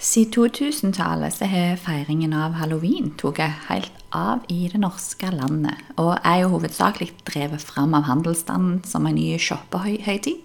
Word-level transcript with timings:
Siden 0.00 0.32
2000-tallet 0.32 1.34
så 1.34 1.44
har 1.44 1.74
feiringen 1.76 2.32
av 2.32 2.54
halloween 2.56 3.10
tatt 3.20 3.42
helt 3.66 3.98
av 4.16 4.46
i 4.48 4.62
det 4.72 4.78
norske 4.80 5.28
landet, 5.28 5.76
og 6.00 6.14
er 6.24 6.38
jo 6.40 6.54
hovedsakelig 6.54 7.10
drevet 7.28 7.60
fram 7.60 7.92
av 7.98 8.06
handelsstanden 8.08 8.78
som 8.88 9.04
en 9.04 9.18
ny 9.20 9.36
shoppehøytid. 9.36 10.40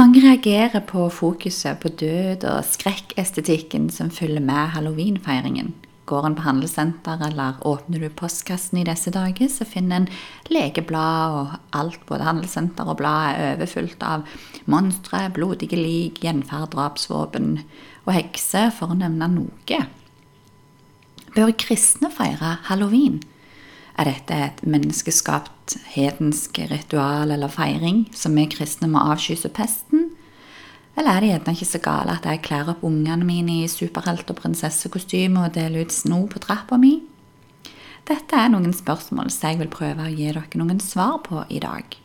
Mange 0.00 0.24
reagerer 0.24 0.80
på 0.88 1.10
fokuset 1.12 1.76
på 1.84 1.92
død 2.00 2.48
og 2.48 2.64
skrekkestetikken 2.64 3.90
som 3.92 4.08
følger 4.08 4.40
med 4.40 4.72
halloweenfeiringen. 4.78 5.74
Går 6.08 6.24
en 6.26 6.34
på 6.34 6.48
handelssenter 6.48 7.20
eller 7.28 7.60
åpner 7.68 8.00
du 8.00 8.08
postkassen 8.16 8.80
i 8.80 8.88
disse 8.88 9.12
dager, 9.12 9.52
så 9.52 9.68
finner 9.68 10.00
en 10.00 10.10
lekeblad 10.48 11.36
og 11.36 11.52
alt, 11.76 12.00
både 12.08 12.24
handelssenter 12.24 12.88
og 12.88 12.96
blad, 13.04 13.36
er 13.36 13.54
overfylt 13.58 14.02
av 14.02 14.24
monstre, 14.64 15.26
blodige 15.36 15.76
lik, 15.76 16.24
gjenferd, 16.24 16.72
drapsvåpen 16.72 17.58
og 18.06 18.14
hekser, 18.16 18.70
for 18.74 18.92
å 18.92 18.98
nevne 18.98 19.28
noe. 19.30 19.82
Bør 21.32 21.52
kristne 21.56 22.10
feire 22.12 22.58
halloween? 22.68 23.20
Er 23.96 24.08
dette 24.08 24.36
et 24.48 24.62
menneskeskapt 24.64 25.76
hedensk 25.92 26.58
ritual 26.70 27.32
eller 27.32 27.52
feiring 27.52 28.06
som 28.16 28.34
vi 28.36 28.48
kristne 28.52 28.88
må 28.90 29.02
avskyse 29.12 29.52
pesten? 29.52 30.10
Eller 30.96 31.16
er 31.16 31.24
det 31.24 31.30
gjerne 31.30 31.54
ikke 31.56 31.70
så 31.70 31.80
gale 31.80 32.16
at 32.18 32.26
jeg 32.28 32.42
kler 32.44 32.68
opp 32.72 32.84
ungene 32.84 33.24
mine 33.24 33.62
i 33.62 33.70
superhelt- 33.70 34.28
og 34.28 34.40
prinsessekostyme 34.42 35.46
og 35.46 35.54
deler 35.56 35.86
ut 35.86 35.94
sno 35.94 36.24
på 36.28 36.42
trappa 36.44 36.76
mi? 36.80 36.98
Dette 38.08 38.36
er 38.36 38.50
noen 38.52 38.74
spørsmål 38.76 39.30
som 39.30 39.52
jeg 39.52 39.60
vil 39.62 39.72
prøve 39.72 40.08
å 40.08 40.12
gi 40.12 40.32
dere 40.32 40.60
noen 40.60 40.82
svar 40.82 41.20
på 41.24 41.44
i 41.48 41.62
dag. 41.62 41.96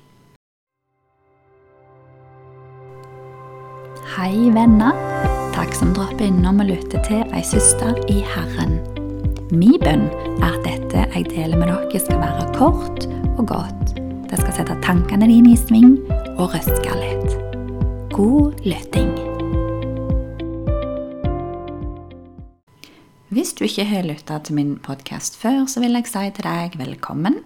Hei, 4.15 4.47
venner. 4.55 5.36
Som 5.77 5.91
dropper 5.93 6.25
innom 6.25 6.57
og 6.63 6.71
lytter 6.71 7.03
til 7.05 7.19
ei 7.37 7.43
søster 7.45 7.93
i 8.09 8.15
Herren. 8.25 8.79
Min 9.53 9.75
bønn 9.83 10.07
er 10.41 10.55
at 10.55 10.63
dette 10.65 11.03
jeg 11.13 11.27
deler 11.29 11.59
med 11.59 11.69
dere, 11.69 11.99
skal 12.01 12.17
være 12.17 12.47
kort 12.55 13.05
og 13.37 13.43
godt. 13.51 13.91
Det 14.25 14.39
skal 14.39 14.55
sette 14.57 14.77
tankene 14.81 15.27
dine 15.29 15.51
i 15.53 15.59
sving 15.59 15.99
og 16.39 16.55
røske 16.55 16.95
litt. 16.97 17.35
God 18.09 18.57
lytting. 18.65 19.11
Hvis 23.29 23.53
du 23.53 23.67
ikke 23.67 23.85
har 23.85 24.09
lytta 24.09 24.39
til 24.41 24.57
min 24.57 24.73
podkast 24.81 25.37
før, 25.37 25.67
så 25.69 25.83
vil 25.83 25.93
jeg 25.99 26.09
si 26.09 26.25
til 26.39 26.47
deg 26.47 26.79
velkommen. 26.81 27.37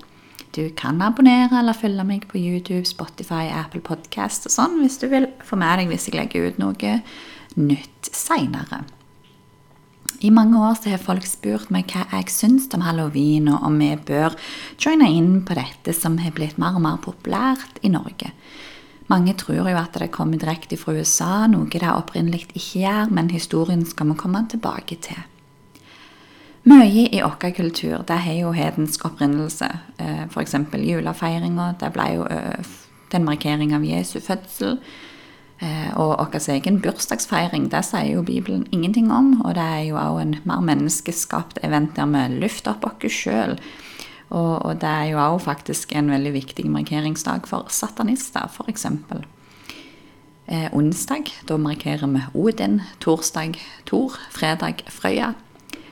Du 0.56 0.70
kan 0.78 1.04
abonnere 1.04 1.60
eller 1.60 1.76
følge 1.76 2.08
meg 2.08 2.30
på 2.32 2.40
YouTube, 2.40 2.88
Spotify, 2.88 3.52
Apple 3.52 3.84
Podcast 3.84 4.48
og 4.48 4.56
sånn 4.56 4.80
hvis 4.80 4.98
du 5.04 5.10
vil 5.12 5.28
få 5.44 5.60
med 5.60 5.84
deg 5.84 5.92
hvis 5.92 6.08
jeg 6.08 6.16
legger 6.16 6.48
ut 6.48 6.64
noe 6.64 6.96
nytt 7.60 8.10
seinere. 8.16 8.84
I 10.22 10.30
mange 10.30 10.60
år 10.62 10.76
så 10.78 10.92
har 10.92 11.02
folk 11.02 11.26
spurt 11.26 11.72
meg 11.74 11.90
hva 11.90 12.04
jeg 12.12 12.30
syns 12.30 12.68
om 12.76 12.84
halloween, 12.86 13.50
og 13.50 13.64
om 13.66 13.80
vi 13.82 13.90
bør 13.96 14.36
joine 14.78 15.08
inn 15.10 15.40
på 15.48 15.58
dette 15.58 15.96
som 15.98 16.20
har 16.22 16.36
blitt 16.38 16.60
mer 16.62 16.78
og 16.78 16.86
mer 16.86 17.00
populært 17.02 17.82
i 17.82 17.90
Norge. 17.90 18.30
Mange 19.10 19.34
tror 19.36 19.66
jo 19.66 19.76
at 19.76 19.98
det 19.98 20.12
kommer 20.14 20.40
direkte 20.40 20.78
fra 20.80 20.94
USA, 20.94 21.48
noe 21.50 21.68
det 21.68 21.84
opprinnelig 21.90 22.46
ikke 22.52 22.86
gjør, 22.86 23.12
men 23.12 23.34
historien 23.34 23.84
skal 23.86 24.14
vi 24.14 24.20
komme 24.22 24.46
tilbake 24.52 25.00
til. 25.02 25.20
Mye 26.70 27.08
i 27.10 27.24
vår 27.24 27.54
kultur 27.58 28.04
det 28.06 28.20
har 28.22 28.38
jo 28.38 28.52
hedensk 28.54 29.08
opprinnelse. 29.10 29.68
F.eks. 30.30 30.54
julefeiringa. 30.78 31.72
Det 31.82 31.90
ble 31.96 32.06
jo 32.20 32.28
den 32.30 33.24
en 33.24 33.26
markering 33.26 33.74
av 33.74 33.84
Jesu 33.84 34.20
fødsel. 34.22 34.78
Og 35.62 36.16
vår 36.34 36.48
egen 36.56 36.80
bursdagsfeiring 36.82 37.68
det 37.70 37.84
sier 37.86 38.16
jo 38.16 38.24
Bibelen 38.26 38.64
ingenting 38.74 39.12
om. 39.14 39.36
Og 39.46 39.54
det 39.56 39.62
er 39.64 39.84
jo 39.92 40.00
òg 40.02 40.22
en 40.24 40.36
mer 40.50 40.64
menneskeskapt 40.66 41.60
event 41.62 41.94
der 41.96 42.10
vi 42.10 42.40
løfter 42.42 42.74
opp 42.74 43.06
oss 43.06 43.14
sjøl. 43.14 43.60
Og, 44.32 44.66
og, 44.66 44.80
det 44.82 44.90
er 44.90 45.12
jo 45.12 45.20
òg 45.20 45.42
faktisk 45.44 45.92
en 45.94 46.10
veldig 46.10 46.34
viktig 46.34 46.66
markeringsdag 46.72 47.46
for 47.50 47.68
satanister, 47.70 48.48
f.eks. 48.48 48.88
Eh, 50.48 50.68
onsdag, 50.74 51.30
da 51.48 51.58
markerer 51.58 52.08
vi 52.08 52.24
Odin. 52.34 52.82
Torsdag 53.00 53.60
Tor. 53.86 54.18
Fredag 54.32 54.86
Frøya. 54.90 55.34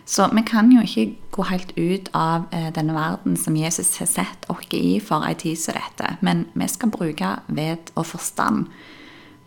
Så 0.06 0.26
vi 0.34 0.42
kan 0.42 0.72
jo 0.74 0.82
ikke 0.82 1.18
gå 1.32 1.44
helt 1.52 1.72
ut 1.78 2.10
av 2.18 2.48
eh, 2.52 2.72
denne 2.74 2.96
verden 2.96 3.38
som 3.38 3.56
Jesus 3.56 3.98
har 4.02 4.10
sett 4.10 4.48
oss 4.50 4.66
i 4.74 4.98
for 5.00 5.22
ei 5.28 5.36
tid 5.38 5.60
som 5.62 5.78
dette. 5.78 6.16
Men 6.26 6.48
vi 6.56 6.68
skal 6.68 6.90
bruke 6.90 7.36
ved 7.48 7.92
og 7.96 8.08
forstand. 8.10 8.66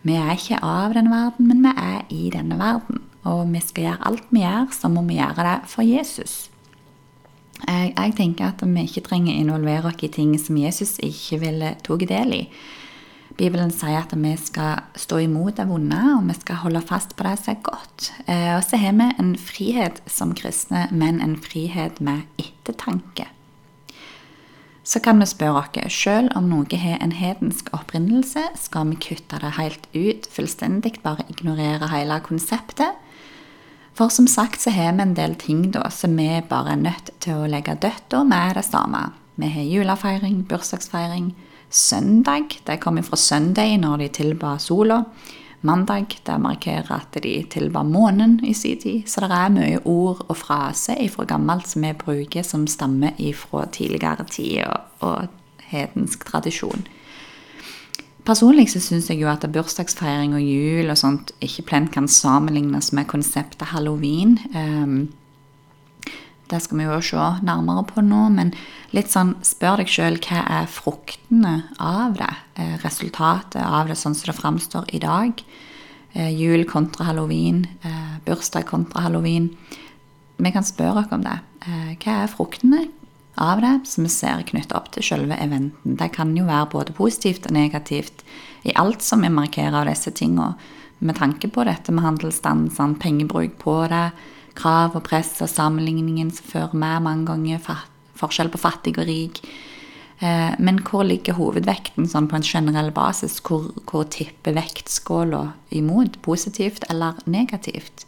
Vi 0.03 0.15
er 0.19 0.33
ikke 0.35 0.59
av 0.59 0.93
denne 0.97 1.13
verden, 1.13 1.47
men 1.47 1.63
vi 1.63 1.71
er 1.79 2.01
i 2.11 2.29
denne 2.33 2.57
verden. 2.59 3.01
Og 3.23 3.45
vi 3.53 3.61
skal 3.63 3.87
gjøre 3.87 4.09
alt 4.09 4.31
vi 4.35 4.43
gjør, 4.43 4.71
så 4.75 4.91
må 4.91 5.05
vi 5.07 5.19
gjøre 5.21 5.45
det 5.47 5.57
for 5.71 5.87
Jesus. 5.87 6.33
Jeg, 7.63 7.93
jeg 7.95 8.15
tenker 8.17 8.49
at 8.49 8.63
vi 8.67 8.83
ikke 8.83 9.05
trenger 9.05 9.37
involvere 9.39 9.93
oss 9.93 10.03
i 10.03 10.11
ting 10.11 10.33
som 10.41 10.59
Jesus 10.59 10.97
ikke 10.99 11.39
ville 11.45 11.75
tatt 11.85 12.07
del 12.09 12.35
i. 12.35 12.41
Bibelen 13.33 13.71
sier 13.73 14.03
at 14.03 14.11
vi 14.13 14.33
skal 14.37 14.83
stå 14.99 15.23
imot 15.23 15.57
det 15.57 15.65
vonde, 15.65 16.01
og 16.17 16.27
vi 16.27 16.35
skal 16.37 16.59
holde 16.67 16.83
fast 16.85 17.15
på 17.17 17.25
det 17.25 17.37
som 17.41 17.55
er 17.55 17.63
godt. 17.65 18.09
Og 18.27 18.61
så 18.67 18.77
har 18.77 18.93
vi 18.99 19.07
en 19.23 19.31
frihet 19.39 20.03
som 20.05 20.35
kristne, 20.37 20.85
men 20.91 21.23
en 21.23 21.39
frihet 21.41 22.03
med 22.03 22.27
ettertanke. 22.37 23.31
Så 24.83 24.99
kan 24.99 25.19
vi 25.19 25.27
spørre 25.29 25.63
oss 25.85 25.95
sjøl 25.95 26.27
om 26.35 26.49
noe 26.51 26.79
har 26.79 26.99
en 26.99 27.15
hedensk 27.15 27.69
opprinnelse, 27.75 28.43
skal 28.59 28.89
vi 28.91 28.99
kutte 28.99 29.39
det 29.39 29.53
helt 29.55 29.87
ut, 29.95 30.27
fullstendig 30.27 30.97
bare 31.03 31.23
ignorere 31.31 31.87
hele 31.93 32.19
konseptet? 32.25 32.99
For 33.95 34.09
som 34.09 34.27
sagt 34.27 34.61
så 34.61 34.73
har 34.73 34.91
vi 34.97 35.05
en 35.05 35.15
del 35.15 35.37
ting 35.39 35.69
da 35.71 35.87
som 35.93 36.17
vi 36.17 36.27
bare 36.49 36.73
er 36.73 36.83
nødt 36.83 37.13
til 37.23 37.39
å 37.39 37.47
legge 37.47 37.77
dødt 37.79 38.17
og 38.17 38.27
med 38.27 38.57
det 38.57 38.65
samme. 38.67 39.05
Vi 39.39 39.49
har 39.49 39.71
julefeiring, 39.71 40.43
bursdagsfeiring, 40.49 41.31
Søndag 41.73 42.59
det 42.67 42.75
kommer 42.77 43.01
fra 43.01 43.17
søndag 43.17 43.71
når 43.81 44.03
de 44.03 44.07
tilba 44.13 44.57
sola. 44.61 44.99
Mandag 45.63 46.17
det 46.27 46.35
markerer 46.43 46.91
at 46.91 47.15
de 47.23 47.37
tilba 47.49 47.85
månen 47.87 48.39
i 48.43 48.53
sin 48.53 48.79
tid. 48.81 49.05
Så 49.07 49.23
det 49.23 49.31
er 49.31 49.53
mye 49.53 49.79
ord 49.87 50.25
og 50.27 50.35
fraser 50.35 50.99
fra 51.13 51.23
gammelt 51.29 51.69
som 51.71 51.85
vi 51.85 51.93
bruker, 51.95 52.43
som 52.43 52.67
stammer 52.67 53.15
fra 53.39 53.63
tidligere 53.71 54.27
tid 54.27 54.65
og, 54.67 55.07
og 55.07 55.31
hedensk 55.71 56.25
tradisjon. 56.27 56.83
Personlig 58.23 58.69
så 58.71 58.79
syns 58.79 59.09
jeg 59.11 59.19
jo 59.19 59.27
at 59.31 59.43
bursdagsfeiring 59.51 60.35
og 60.35 60.43
jul 60.43 60.91
og 60.91 60.99
sånt 60.99 61.33
ikke 61.43 61.65
plent 61.71 61.91
kan 61.95 62.07
sammenlignes 62.07 62.93
med 62.95 63.07
konseptet 63.11 63.71
halloween. 63.73 64.37
Um, 64.55 65.09
det 66.53 66.61
skal 66.61 66.79
vi 66.79 66.85
jo 66.85 67.01
se 67.01 67.27
nærmere 67.45 67.83
på 67.89 68.03
nå, 68.05 68.27
men 68.35 68.53
litt 68.93 69.09
sånn 69.11 69.33
spør 69.45 69.81
deg 69.81 69.89
sjøl 69.89 70.19
hva 70.21 70.43
er 70.59 70.69
fruktene 70.69 71.53
av 71.81 72.17
det? 72.19 72.29
Eh, 72.61 72.75
resultatet 72.83 73.61
av 73.63 73.89
det 73.89 73.97
sånn 73.97 74.13
som 74.17 74.29
det 74.29 74.37
framstår 74.37 74.91
i 74.93 75.01
dag? 75.01 75.41
Eh, 76.13 76.29
jul 76.29 76.67
kontra 76.69 77.09
halloween, 77.09 77.65
eh, 77.81 78.19
bursdag 78.25 78.67
kontra 78.69 79.07
halloween. 79.07 79.49
Vi 80.37 80.51
kan 80.51 80.63
spørre 80.65 81.05
oss 81.05 81.11
om 81.11 81.23
det. 81.23 81.39
Hva 82.03 82.23
er 82.23 82.27
fruktene 82.27 82.89
av 83.37 83.61
det 83.61 83.87
som 83.87 84.03
vi 84.03 84.09
ser 84.09 84.43
knyttet 84.43 84.75
opp 84.75 84.91
til 84.91 85.03
selve 85.03 85.37
eventen? 85.39 85.95
Det 85.97 86.11
kan 86.11 86.35
jo 86.35 86.45
være 86.45 86.69
både 86.69 86.93
positivt 86.93 87.47
og 87.47 87.53
negativt 87.53 88.23
i 88.65 88.73
alt 88.75 89.01
som 89.01 89.21
vi 89.21 89.29
markerer 89.29 89.81
av 89.81 89.87
disse 89.87 90.11
tingene. 90.11 90.55
Med 90.99 91.15
tanke 91.15 91.47
på 91.47 91.63
dette 91.63 91.91
med 91.91 92.03
handelsstand, 92.03 92.73
sånn 92.75 92.99
pengebruk 92.99 93.57
på 93.59 93.87
det, 93.87 94.11
krav 94.57 94.97
og 94.97 95.05
press 95.07 95.35
og 95.43 95.51
sammenligningen 95.51 96.31
som 96.33 96.49
fører 96.49 96.73
med 96.77 97.05
mange 97.07 97.27
ganger 97.29 97.61
forskjell 98.19 98.51
på 98.53 98.61
fattig 98.61 98.97
og 98.97 99.07
rik. 99.09 99.41
Eh, 100.23 100.53
men 100.59 100.79
hvor 100.85 101.03
ligger 101.07 101.37
hovedvekten 101.37 102.07
sånn 102.09 102.29
på 102.31 102.37
en 102.39 102.47
generell 102.47 102.91
basis? 102.95 103.39
Hvor, 103.43 103.71
hvor 103.89 104.07
tipper 104.13 104.55
vektskåla 104.55 105.45
imot? 105.75 106.21
Positivt 106.25 106.85
eller 106.89 107.19
negativt? 107.25 108.05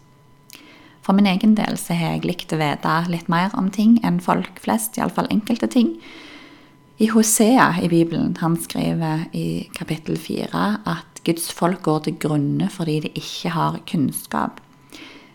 For 1.06 1.13
min 1.13 1.27
egen 1.30 1.53
del 1.57 1.77
så 1.77 1.94
har 1.94 2.15
jeg 2.15 2.25
likt 2.25 2.53
å 2.56 2.62
vite 2.62 2.94
litt 3.13 3.27
mer 3.30 3.53
om 3.57 3.68
ting 3.69 4.00
enn 4.06 4.21
folk 4.24 4.57
flest, 4.63 4.98
iallfall 4.98 5.30
enkelte 5.33 5.69
ting. 5.69 5.94
I 6.98 7.09
Hosea 7.12 7.75
i 7.83 7.89
Bibelen 7.91 8.38
han 8.39 8.56
skriver 8.57 9.27
i 9.36 9.68
kapittel 9.75 10.18
fire 10.18 10.80
at 10.88 11.21
Guds 11.27 11.50
folk 11.53 11.81
går 11.86 12.06
til 12.06 12.18
grunne 12.21 12.69
fordi 12.71 13.01
de 13.03 13.12
ikke 13.19 13.51
har 13.53 13.81
kunnskap. 13.89 14.62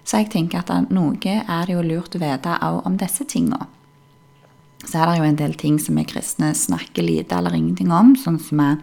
Så 0.04 0.22
jeg 0.22 0.30
tenker 0.32 0.62
at 0.62 0.90
noe 0.90 1.36
er 1.40 1.68
det 1.68 1.76
jo 1.76 1.84
lurt 1.84 2.16
å 2.16 2.22
vite 2.22 2.56
òg 2.66 2.82
om 2.88 2.96
disse 3.00 3.26
tinga. 3.28 3.66
Så 4.80 4.96
er 4.96 5.10
det 5.10 5.18
jo 5.18 5.28
en 5.28 5.38
del 5.38 5.54
ting 5.60 5.78
som 5.78 5.98
vi 6.00 6.06
kristne 6.08 6.54
snakker 6.56 7.04
lite 7.04 7.36
eller 7.36 7.54
ingenting 7.56 7.92
om, 7.92 8.14
sånn 8.16 8.40
som 8.40 8.62
er 8.64 8.78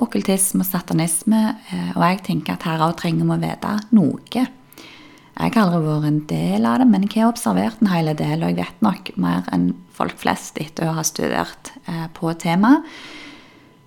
okkultisme 0.00 0.64
og 0.64 0.68
satanisme, 0.68 1.42
eh, 1.70 1.90
og 1.94 2.02
jeg 2.02 2.22
tenker 2.26 2.56
at 2.56 2.64
her 2.66 2.82
òg 2.82 2.96
trenger 2.98 3.28
vi 3.28 3.36
å 3.36 3.42
vite 3.44 3.74
noe. 3.94 4.46
Jeg 5.34 5.50
har 5.56 5.64
aldri 5.64 5.82
vært 5.82 6.08
en 6.08 6.22
del 6.30 6.66
av 6.66 6.78
det, 6.80 6.86
men 6.90 7.04
jeg 7.08 7.22
har 7.24 7.32
observert 7.32 7.82
en 7.82 7.90
hel 7.90 8.10
del, 8.14 8.42
og 8.42 8.52
jeg 8.52 8.58
vet 8.60 8.82
nok 8.86 9.12
mer 9.20 9.46
enn 9.54 9.72
folk 9.94 10.16
flest 10.18 10.58
etter 10.62 10.88
å 10.88 10.96
ha 10.98 11.04
studert 11.06 11.74
eh, 11.86 12.06
på 12.14 12.32
temaet. 12.38 12.86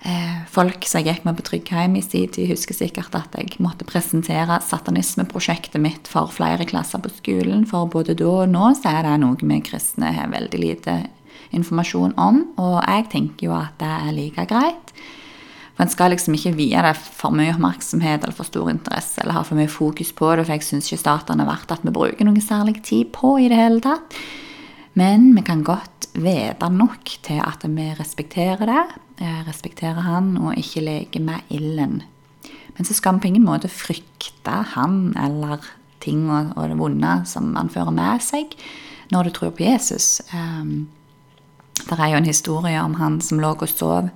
Eh, 0.05 0.41
folk 0.53 0.85
som 0.85 1.01
jeg 1.01 1.09
gikk 1.09 1.25
med 1.25 1.39
på 1.39 1.45
Tryggheim 1.47 1.95
i 1.97 2.03
sin 2.05 2.29
tid, 2.29 2.51
husker 2.51 2.77
sikkert 2.77 3.15
at 3.17 3.33
jeg 3.33 3.57
måtte 3.63 3.87
presentere 3.87 4.59
satanismeprosjektet 4.61 5.81
mitt 5.81 6.09
for 6.11 6.29
flere 6.33 6.67
klasser 6.69 7.01
på 7.01 7.11
skolen, 7.15 7.65
for 7.65 7.89
både 7.89 8.15
da 8.17 8.29
og 8.43 8.51
nå 8.53 8.71
så 8.77 8.93
er 8.93 9.07
det 9.07 9.15
noe 9.25 9.41
vi 9.41 9.61
kristne 9.65 10.13
har 10.13 10.29
veldig 10.33 10.61
lite 10.61 10.99
informasjon 11.55 12.13
om, 12.19 12.43
og 12.61 12.81
jeg 12.83 13.07
tenker 13.13 13.49
jo 13.49 13.55
at 13.57 13.77
det 13.81 13.93
er 13.97 14.15
like 14.15 14.47
greit. 14.49 14.93
For 15.77 15.85
En 15.85 15.93
skal 15.93 16.09
liksom 16.13 16.33
ikke 16.33 16.55
vie 16.57 16.81
det 16.81 16.95
for 16.97 17.33
mye 17.33 17.53
oppmerksomhet 17.53 18.23
eller 18.23 18.33
for 18.33 18.49
stor 18.49 18.69
interesse 18.71 19.21
eller 19.21 19.37
ha 19.37 19.43
for 19.45 19.57
mye 19.57 19.69
fokus 19.69 20.09
på 20.13 20.31
det, 20.35 20.47
for 20.47 20.57
jeg 20.57 20.65
syns 20.65 20.89
ikke 20.89 21.03
staten 21.03 21.41
er 21.41 21.49
verdt 21.49 21.73
at 21.73 21.85
vi 21.85 21.93
bruker 21.93 22.25
noe 22.25 22.41
særlig 22.41 22.79
tid 22.81 23.11
på 23.13 23.37
i 23.41 23.49
det 23.49 23.59
hele 23.59 23.81
tatt. 23.85 24.17
Men 24.97 25.29
vi 25.35 25.43
kan 25.45 25.63
godt 25.65 26.09
vite 26.17 26.69
nok 26.73 27.11
til 27.25 27.41
at 27.43 27.65
vi 27.69 27.91
respekterer 27.99 28.65
det, 28.65 28.85
eh, 29.21 29.41
respekterer 29.47 30.01
han 30.07 30.35
og 30.41 30.57
ikke 30.57 30.81
leker 30.85 31.21
med 31.21 31.53
ilden. 31.53 32.01
Men 32.77 32.85
så 32.85 32.93
skal 32.93 33.15
vi 33.15 33.19
på 33.25 33.27
ingen 33.31 33.45
måte 33.45 33.69
frykte 33.69 34.63
han 34.73 35.13
eller 35.17 35.61
ting 35.99 36.29
og, 36.29 36.53
og 36.57 36.69
det 36.69 36.77
vonde 36.77 37.13
som 37.25 37.55
han 37.55 37.69
fører 37.69 37.93
med 37.93 38.21
seg 38.21 38.53
når 39.11 39.23
du 39.23 39.29
tror 39.31 39.53
på 39.55 39.63
Jesus. 39.63 40.21
Um, 40.33 40.89
det 41.87 41.97
er 41.97 42.11
jo 42.11 42.19
en 42.19 42.27
historie 42.27 42.81
om 42.81 42.97
han 42.99 43.21
som 43.21 43.39
lå 43.39 43.53
og 43.55 43.69
sov 43.69 44.09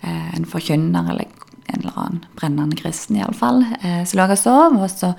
Eh, 0.00 0.34
en 0.34 0.46
forkynner 0.46 1.10
eller 1.10 1.26
en 1.66 1.80
eller 1.80 1.98
annen 1.98 2.24
brennende 2.38 2.76
kristen 2.76 3.16
iallfall. 3.18 3.64
Eh, 3.80 4.04
som 4.04 4.20
lå 4.20 4.28
og 4.30 4.38
sov, 4.38 4.76
og 4.76 4.90
så 4.92 5.14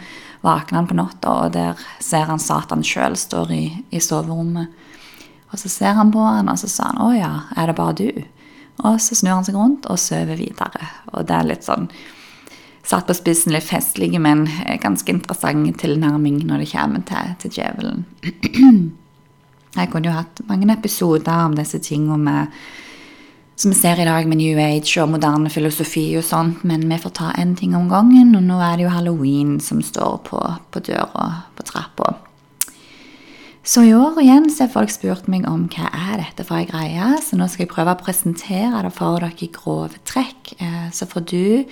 våkner 0.46 0.80
han 0.80 0.90
på 0.90 0.98
natta, 0.98 1.34
og 1.46 1.56
der 1.58 1.88
ser 2.04 2.30
han 2.30 2.40
Satan 2.40 2.86
sjøl 2.86 3.18
står 3.20 3.52
i, 3.52 3.64
i, 3.90 4.00
soverommet. 4.00 4.72
Og 5.52 5.60
så 5.60 5.70
ser 5.72 5.96
han 5.98 6.12
på 6.12 6.24
henne, 6.24 6.52
og 6.52 6.60
så 6.60 6.68
sa 6.68 6.92
han 6.92 7.02
'Å 7.02 7.18
ja, 7.18 7.34
er 7.56 7.68
det 7.68 7.76
bare 7.76 7.94
du?' 7.94 8.24
Og 8.86 9.00
så 9.02 9.16
snur 9.16 9.36
han 9.36 9.44
seg 9.46 9.56
rundt 9.56 9.86
og 9.90 9.98
sover 9.98 10.38
videre. 10.38 10.88
Og 11.14 11.26
det 11.26 11.36
er 11.36 11.44
litt 11.44 11.64
sånn 11.64 11.90
satt 12.88 13.08
på 13.08 13.14
spissen 13.14 13.52
litt 13.52 13.68
festlig, 13.68 14.20
men 14.22 14.48
ganske 14.82 15.12
interessant 15.12 15.80
tilnærming 15.82 16.46
når 16.48 16.64
det 16.64 16.72
kommer 16.72 17.04
til, 17.08 17.36
til 17.40 17.52
djevelen. 17.52 18.06
Jeg 19.78 19.92
kunne 19.92 20.10
jo 20.10 20.16
hatt 20.16 20.40
mange 20.48 20.72
episoder 20.74 21.46
om 21.46 21.56
disse 21.58 21.80
tingene 21.80 22.18
med 22.18 22.48
som 23.58 23.72
vi 23.74 23.78
ser 23.80 24.00
i 24.00 24.06
dag 24.06 24.28
med 24.30 24.38
New 24.38 24.60
Age 24.62 25.02
og 25.02 25.10
moderne 25.10 25.50
filosofi 25.50 26.12
og 26.20 26.24
sånt, 26.24 26.62
men 26.64 26.84
vi 26.86 27.00
får 27.02 27.14
ta 27.18 27.32
én 27.42 27.56
ting 27.58 27.74
om 27.76 27.88
gangen, 27.90 28.36
og 28.38 28.44
nå 28.46 28.60
er 28.62 28.78
det 28.78 28.86
jo 28.86 28.92
halloween 28.94 29.56
som 29.60 29.82
står 29.82 30.20
på, 30.30 30.42
på 30.70 30.84
døra 30.86 31.26
på 31.58 31.66
trappa. 31.66 32.14
Så 33.68 33.84
i 33.84 33.92
år 33.92 34.22
igjen 34.22 34.46
så 34.48 34.64
har 34.64 34.72
folk 34.72 34.92
spurt 34.94 35.26
meg 35.28 35.44
om 35.50 35.66
hva 35.74 35.90
er 35.92 36.22
dette 36.22 36.46
for 36.48 36.56
ei 36.56 36.68
greie, 36.70 37.08
så 37.20 37.36
nå 37.36 37.50
skal 37.52 37.66
jeg 37.66 37.74
prøve 37.74 37.98
å 37.98 38.00
presentere 38.00 38.84
det 38.86 38.94
for 38.96 39.20
dere 39.20 39.44
i 39.44 39.50
grove 39.52 40.00
trekk. 40.08 40.54
Eh, 40.64 40.86
så 40.96 41.08
får 41.10 41.26
du 41.28 41.66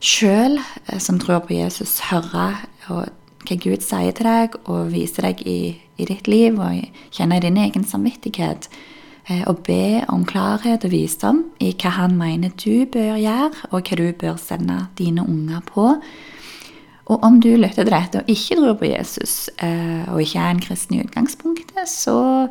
sjøl, 0.00 0.56
eh, 0.86 0.96
som 0.96 1.18
tror 1.20 1.44
på 1.44 1.58
Jesus, 1.58 1.98
høre 2.08 2.54
hva 2.86 3.02
Gud 3.50 3.84
sier 3.84 4.16
til 4.16 4.30
deg, 4.30 4.56
og 4.64 4.94
vise 4.94 5.20
deg 5.20 5.44
i, 5.44 5.76
i 6.00 6.08
ditt 6.08 6.28
liv, 6.28 6.56
og 6.56 7.12
kjenne 7.12 7.42
din 7.44 7.60
egen 7.60 7.84
samvittighet 7.84 8.70
Eh, 9.30 9.42
og 9.46 9.62
be 9.66 10.00
om 10.08 10.24
klarhet 10.26 10.84
og 10.86 10.90
visdom 10.90 11.44
i 11.62 11.70
hva 11.78 11.92
han 11.94 12.16
mener 12.18 12.50
du 12.58 12.86
bør 12.90 13.18
gjøre, 13.20 13.68
og 13.70 13.86
hva 13.86 13.98
du 13.98 14.08
bør 14.16 14.38
sende 14.40 14.86
dine 14.98 15.22
unger 15.22 15.60
på. 15.68 15.92
Og 17.10 17.24
om 17.26 17.40
du 17.42 17.50
lytter 17.56 17.82
til 17.82 17.90
dette 17.92 18.20
og 18.22 18.28
ikke 18.30 18.58
tror 18.60 18.76
på 18.78 18.90
Jesus, 18.90 19.48
eh, 19.58 20.06
og 20.10 20.22
ikke 20.22 20.42
er 20.42 20.54
en 20.54 20.62
kristen 20.62 20.96
i 20.96 21.02
utgangspunktet, 21.02 21.88
så 21.90 22.46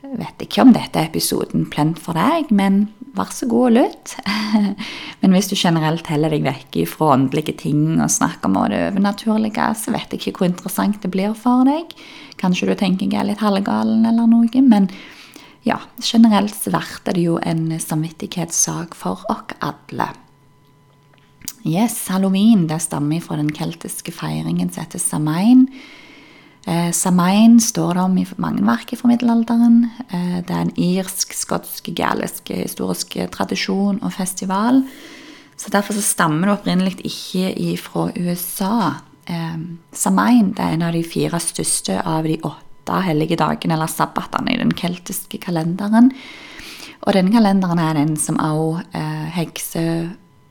vet 0.00 0.40
jeg 0.40 0.48
ikke 0.48 0.64
om 0.64 0.72
dette 0.74 0.98
er 0.98 1.10
episoden 1.10 1.66
plent 1.70 2.00
for 2.00 2.16
deg, 2.16 2.48
men 2.54 2.86
vær 3.14 3.30
så 3.34 3.46
god 3.50 3.66
og 3.68 3.74
lytt. 3.76 4.14
Men 5.20 5.34
hvis 5.34 5.50
du 5.50 5.56
generelt 5.58 6.06
heller 6.08 6.32
deg 6.32 6.46
vekk 6.46 6.78
fra 6.88 7.10
åndelige 7.16 7.56
ting 7.60 7.98
og 7.98 8.10
snakker 8.10 8.48
om 8.48 8.56
det 8.70 8.78
overnaturlige, 8.86 9.66
så 9.76 9.92
vet 9.92 10.14
jeg 10.14 10.22
ikke 10.22 10.38
hvor 10.38 10.48
interessant 10.48 11.00
det 11.02 11.10
blir 11.12 11.34
for 11.36 11.66
deg. 11.68 11.92
Kanskje 12.40 12.70
du 12.70 12.74
tenker 12.78 13.10
jeg 13.10 13.20
er 13.20 13.28
litt 13.32 13.42
halvgalen 13.44 14.06
eller 14.08 14.30
noe, 14.30 14.64
men 14.64 14.88
ja, 15.66 15.76
generelt 16.00 16.54
så 16.56 16.72
blir 16.72 17.18
det 17.18 17.26
jo 17.26 17.36
en 17.42 17.66
samvittighetssak 17.82 18.96
for 18.96 19.26
oss 19.28 19.58
alle. 19.60 20.08
Yes, 21.64 22.08
halloween 22.08 22.66
det 22.70 22.80
stammer 22.80 23.20
fra 23.20 23.36
den 23.36 23.50
keltiske 23.52 24.12
feiringen 24.16 24.70
som 24.72 24.84
heter 24.84 25.02
Samain. 25.02 25.66
Eh, 26.66 26.90
Samain 26.92 27.58
står 27.60 27.94
det 27.94 28.04
om 28.04 28.18
i 28.18 28.26
mange 28.40 28.64
verk 28.64 28.94
fra 28.96 29.10
middelalderen. 29.10 29.82
Eh, 30.08 30.38
det 30.40 30.54
er 30.54 30.62
en 30.64 30.72
irsk, 30.80 31.34
skotsk, 31.36 31.90
galisk 31.96 32.48
historisk 32.54 33.16
tradisjon 33.32 34.00
og 34.02 34.12
festival. 34.12 34.82
Så 35.56 35.68
Derfor 35.68 35.92
så 35.92 36.00
stammer 36.00 36.48
det 36.48 36.56
opprinnelig 36.56 36.96
ikke 37.04 37.76
fra 37.76 38.08
USA. 38.16 38.94
Eh, 39.26 39.58
Samain 39.92 40.54
det 40.56 40.64
er 40.64 40.78
en 40.78 40.86
av 40.88 40.96
de 40.96 41.04
fire 41.04 41.40
største 41.40 42.00
av 42.00 42.24
de 42.24 42.38
åtte 42.40 43.02
hellige 43.04 43.36
dagene, 43.36 43.74
eller 43.74 43.86
sabbatene, 43.86 44.54
i 44.54 44.58
den 44.58 44.72
keltiske 44.72 45.38
kalenderen. 45.38 46.10
Og 47.04 47.12
denne 47.12 47.32
kalenderen 47.32 47.78
er 47.78 47.94
den 48.00 48.16
som 48.16 48.40
også 48.40 48.82
eh, 48.96 49.28
hekser 49.36 50.08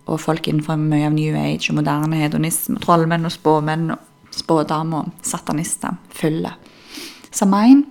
og 0.10 0.22
folk 0.24 0.48
innenfor 0.50 0.80
mye 0.82 1.08
av 1.08 1.16
New 1.16 1.36
Age 1.38 1.70
og 1.72 1.80
moderne 1.80 2.20
hedonisme, 2.20 2.80
trollmenn 2.84 3.28
og 3.30 3.36
spåmenn, 3.36 3.92
og 3.94 4.36
spådamer 4.36 5.06
og 5.06 5.26
satanister 5.26 5.98
Fyller. 6.14 6.58
Samain, 7.32 7.86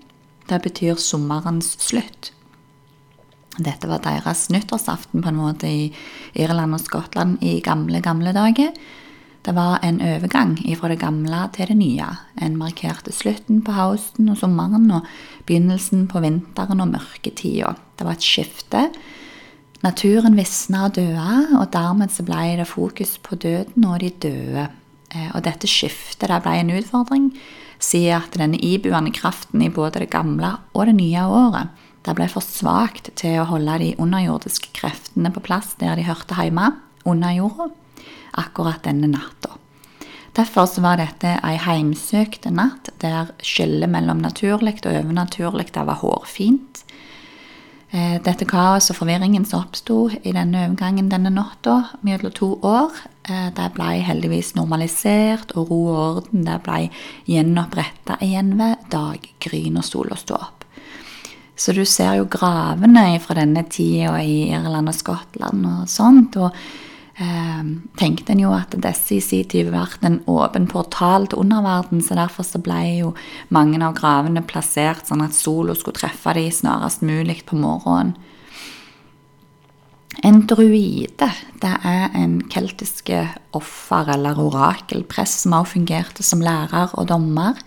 det 0.48 0.62
betyr 0.64 0.98
sommerens 1.00 1.76
slutt. 1.82 2.32
Dette 3.58 3.88
var 3.90 4.02
deres 4.04 4.46
nyttårsaften 4.54 5.22
på 5.22 5.30
en 5.30 5.38
måte 5.38 5.66
i 5.66 5.88
Irland 6.38 6.76
og 6.76 6.82
Skottland 6.84 7.42
i 7.42 7.58
gamle, 7.64 8.00
gamle 8.02 8.32
dager. 8.34 8.74
Det 9.42 9.54
var 9.54 9.78
en 9.82 10.00
overgang 10.02 10.56
fra 10.78 10.90
det 10.92 11.00
gamle 11.00 11.44
til 11.54 11.70
det 11.70 11.78
nye. 11.78 12.08
En 12.42 12.58
markerte 12.58 13.14
slutten 13.14 13.62
på 13.66 13.74
høsten 13.74 14.30
og 14.30 14.38
sommeren 14.38 14.90
og 14.92 15.06
begynnelsen 15.48 16.06
på 16.10 16.22
vinteren 16.22 16.82
og 16.84 16.92
mørketida. 16.92 17.74
Det 17.98 18.06
var 18.06 18.18
et 18.18 18.26
skifte. 18.26 18.88
Naturen 19.84 20.34
visna 20.34 20.88
og 20.88 20.96
døde, 20.96 21.34
og 21.60 21.68
dermed 21.72 22.10
så 22.10 22.24
ble 22.26 22.56
det 22.58 22.66
fokus 22.66 23.16
på 23.22 23.38
døden 23.38 23.86
og 23.86 24.00
de 24.02 24.10
døde. 24.10 24.68
Eh, 25.14 25.30
og 25.34 25.44
dette 25.46 25.70
skiftet 25.70 26.32
ble 26.42 26.56
en 26.58 26.72
utfordring, 26.74 27.28
siden 27.78 28.18
at 28.18 28.34
denne 28.34 28.58
ibuende 28.58 29.14
kraften 29.14 29.62
i 29.62 29.70
både 29.70 30.02
det 30.02 30.10
gamle 30.10 30.56
og 30.74 30.88
det 30.88 30.96
nye 30.98 31.22
året 31.24 31.84
det 32.06 32.14
ble 32.16 32.28
for 32.30 32.44
svakt 32.44 33.10
til 33.20 33.40
å 33.40 33.48
holde 33.50 33.74
de 33.82 33.88
underjordiske 34.00 34.70
kreftene 34.76 35.32
på 35.34 35.42
plass 35.44 35.74
der 35.80 35.98
de 35.98 36.06
hørte 36.06 36.36
hjemme, 36.38 36.70
under 37.08 37.32
jorda 37.32 37.68
akkurat 38.38 38.84
denne 38.84 39.08
natta. 39.10 39.54
Derfor 40.36 40.70
var 40.84 41.00
dette 41.00 41.38
ei 41.42 41.56
heimsøkt 41.58 42.46
natt 42.54 42.90
der 43.02 43.32
skillet 43.42 43.90
mellom 43.90 44.20
naturlig 44.22 44.78
og 44.84 44.92
overnaturlig 44.92 45.70
var 45.74 45.98
hårfint. 46.02 46.84
Eh, 47.88 48.18
dette 48.20 48.44
kaoset 48.44 48.92
og 48.92 48.98
forvirringen 48.98 49.46
som 49.48 49.62
oppsto 49.62 50.10
i 50.12 50.32
denne 50.36 50.66
overgangen 50.66 51.06
denne 51.08 51.30
natta 51.32 51.94
mellom 52.04 52.34
to 52.36 52.50
år, 52.60 52.92
eh, 53.24 53.48
det 53.56 53.68
ble 53.72 54.02
heldigvis 54.04 54.54
normalisert, 54.56 55.54
og 55.56 55.70
ro 55.70 55.78
og 55.86 56.00
orden 56.02 56.44
det 56.44 56.58
ble 56.66 56.90
gjenoppretta 57.24 58.18
igjen 58.20 58.58
ved 58.58 58.76
daggry 58.92 59.70
når 59.72 59.88
sola 59.88 60.16
sto 60.20 60.34
opp. 60.36 60.66
Så 61.56 61.72
du 61.72 61.84
ser 61.84 62.18
jo 62.18 62.28
gravene 62.30 63.18
fra 63.20 63.34
denne 63.34 63.64
tida 63.64 64.20
i 64.20 64.50
Irland 64.52 64.88
og 64.88 64.94
Skottland 64.94 65.64
og 65.66 65.88
sånt. 65.88 66.36
og 66.36 66.52
tenkte 67.18 68.30
en 68.30 68.44
jo 68.44 68.52
at 68.54 68.76
disse 68.78 69.16
i 69.16 69.22
sin 69.24 69.46
tid 69.50 69.72
vært 69.74 70.04
en 70.06 70.20
åpen 70.30 70.68
portal 70.70 71.26
til 71.26 71.42
underverden, 71.42 72.02
så 72.04 72.14
derfor 72.14 72.46
så 72.46 72.60
ble 72.62 72.78
jo 73.00 73.14
mange 73.54 73.80
av 73.82 73.96
gravene 73.98 74.44
plassert 74.46 75.08
sånn 75.08 75.24
at 75.24 75.34
sola 75.34 75.74
skulle 75.74 75.98
treffe 75.98 76.36
dem 76.38 76.52
snarest 76.54 77.02
mulig 77.02 77.40
på 77.48 77.58
morgenen. 77.58 78.14
En 80.26 80.40
druide 80.50 81.28
det 81.62 81.74
er 81.86 82.14
en 82.18 82.40
keltiske 82.50 83.20
offer- 83.54 84.10
eller 84.14 84.38
orakelprest 84.38 85.44
som 85.44 85.54
også 85.54 85.76
fungerte 85.76 86.24
som 86.26 86.42
lærer 86.42 86.94
og 86.98 87.06
dommer. 87.10 87.58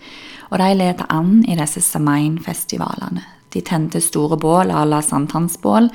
Og 0.50 0.58
de 0.60 0.74
leder 0.76 1.06
an 1.08 1.44
i 1.48 1.56
disse 1.56 1.80
Samain-festivalene. 1.80 3.24
De 3.52 3.60
tente 3.60 4.00
store 4.00 4.36
bål 4.36 4.70
à 4.70 4.84
la 4.84 5.00
sankthansbål 5.00 5.88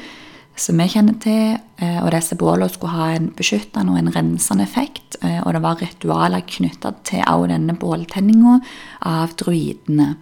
som 0.59 0.79
vi 0.81 0.87
kjenner 0.91 1.17
til. 1.21 1.57
Eh, 1.77 1.99
og 2.03 2.11
disse 2.13 2.37
bålene 2.39 2.69
skulle 2.71 2.95
ha 2.95 3.11
en 3.15 3.29
beskyttende 3.37 3.93
og 3.93 3.99
en 4.01 4.13
rensende 4.13 4.65
effekt. 4.65 5.19
Eh, 5.21 5.39
og 5.43 5.53
det 5.53 5.63
var 5.63 5.81
ritualer 5.81 6.45
knytta 6.47 6.95
til 7.07 7.23
også 7.25 7.51
denne 7.53 7.77
båltenninga 7.77 8.57
av 9.05 9.37
druidene. 9.39 10.15